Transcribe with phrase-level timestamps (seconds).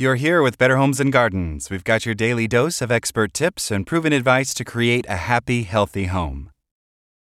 [0.00, 1.68] You're here with Better Homes and Gardens.
[1.68, 5.64] We've got your daily dose of expert tips and proven advice to create a happy,
[5.64, 6.48] healthy home.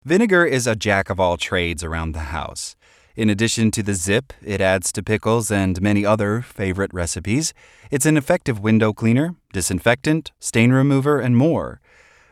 [0.04, 2.76] Vinegar is a jack of all trades around the house.
[3.16, 7.52] In addition to the zip it adds to pickles and many other favorite recipes,
[7.90, 11.80] it's an effective window cleaner, disinfectant, stain remover, and more.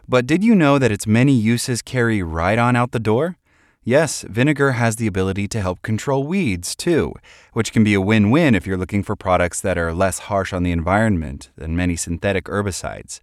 [0.08, 3.36] But did you know that its many uses carry right on out the door?
[3.90, 7.12] Yes, vinegar has the ability to help control weeds, too,
[7.54, 10.52] which can be a win win if you're looking for products that are less harsh
[10.52, 13.18] on the environment than many synthetic herbicides.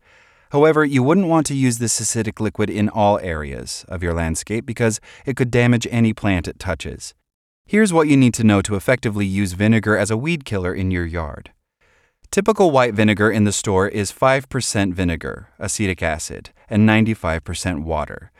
[0.51, 4.65] However, you wouldn't want to use this acidic liquid in all areas of your landscape
[4.65, 7.13] because it could damage any plant it touches.
[7.65, 10.91] Here's what you need to know to effectively use vinegar as a weed killer in
[10.91, 11.51] your yard.
[12.29, 18.33] Typical white vinegar in the store is 5% vinegar, acetic acid, and 95% water.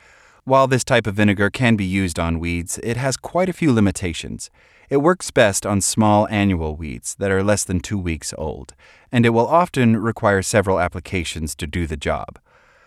[0.48, 3.70] While this type of vinegar can be used on weeds, it has quite a few
[3.70, 4.48] limitations.
[4.88, 8.72] It works best on small annual weeds that are less than two weeks old,
[9.12, 12.38] and it will often require several applications to do the job.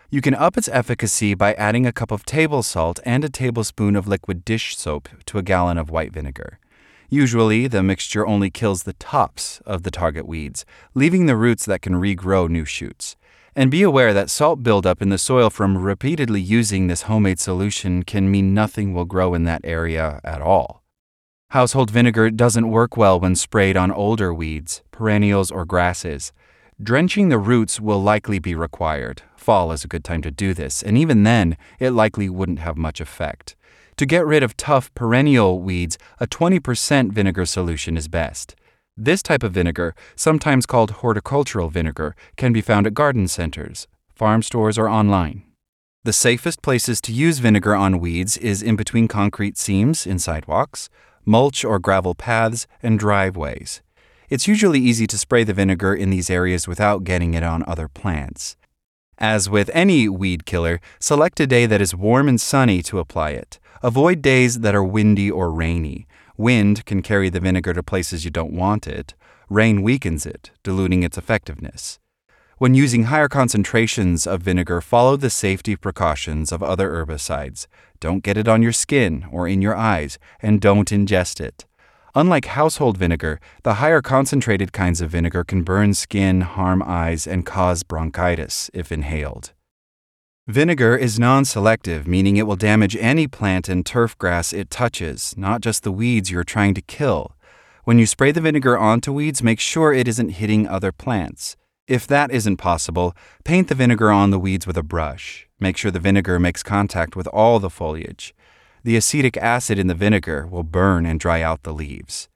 [0.09, 3.96] You can up its efficacy by adding a cup of table salt and a tablespoon
[3.96, 6.58] of liquid dish soap to a gallon of white vinegar.
[7.12, 10.66] Usually, the mixture only kills the tops of the target weeds,
[10.96, 13.16] leaving the roots that can regrow new shoots.
[13.54, 18.04] And be aware that salt buildup in the soil from repeatedly using this homemade solution
[18.04, 20.84] can mean nothing will grow in that area at all.
[21.50, 26.32] Household vinegar doesn't work well when sprayed on older weeds, perennials, or grasses.
[26.82, 29.22] Drenching the roots will likely be required.
[29.36, 32.78] Fall is a good time to do this, and even then, it likely wouldn't have
[32.78, 33.58] much effect.
[33.98, 38.56] To get rid of tough perennial weeds, a 20% vinegar solution is best.
[38.97, 44.44] This type of vinegar, sometimes called horticultural vinegar, can be found at garden centers, farm
[44.44, 45.44] stores, or online.
[46.03, 50.89] The safest places to use vinegar on weeds is in between concrete seams in sidewalks,
[51.23, 53.81] mulch or gravel paths, and driveways.
[54.30, 57.88] It's usually easy to spray the vinegar in these areas without getting it on other
[57.88, 58.58] plants.
[59.17, 63.31] As with any weed killer, select a day that is warm and sunny to apply
[63.31, 63.59] it.
[63.84, 66.07] Avoid days that are windy or rainy.
[66.41, 69.13] Wind can carry the vinegar to places you don't want it.
[69.47, 72.00] Rain weakens it, diluting its effectiveness.
[72.57, 77.68] When using higher concentrations of vinegar, follow the safety precautions of other herbicides.
[78.00, 81.66] Don't get it on your skin or in your eyes, and don't ingest it.
[82.16, 87.46] Unlike household vinegar, the higher concentrated kinds of vinegar can burn skin, harm eyes, and
[87.46, 89.51] cause bronchitis if inhaled.
[90.51, 95.34] Vinegar is non selective, meaning it will damage any plant and turf grass it touches,
[95.38, 97.38] not just the weeds you're trying to kill.
[97.85, 101.56] When you spray the vinegar onto weeds, make sure it isn't hitting other plants.
[101.88, 105.47] If that isn't possible, paint the vinegar on the weeds with a brush.
[105.57, 108.35] Make sure the vinegar makes contact with all the foliage.
[108.83, 112.28] The acetic acid in the vinegar will burn and dry out the leaves.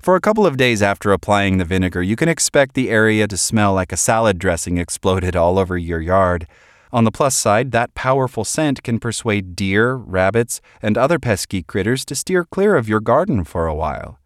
[0.00, 3.36] For a couple of days after applying the vinegar, you can expect the area to
[3.36, 6.46] smell like a salad dressing exploded all over your yard.
[6.92, 12.04] On the plus side, that powerful scent can persuade deer, rabbits, and other pesky critters
[12.06, 14.18] to steer clear of your garden for a while.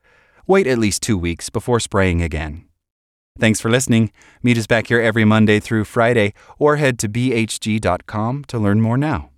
[0.46, 2.64] Wait at least two weeks before spraying again.
[3.38, 4.12] Thanks for listening.
[4.42, 8.98] Meet us back here every Monday through Friday, or head to bhg.com to learn more
[8.98, 9.31] now.